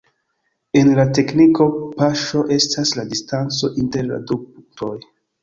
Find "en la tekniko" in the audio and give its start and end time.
0.79-1.67